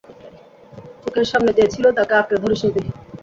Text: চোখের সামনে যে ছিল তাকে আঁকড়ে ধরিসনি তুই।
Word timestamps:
চোখের 1.03 1.27
সামনে 1.31 1.51
যে 1.57 1.65
ছিল 1.73 1.85
তাকে 1.97 2.13
আঁকড়ে 2.15 2.37
ধরিসনি 2.43 2.69
তুই। 2.75 2.85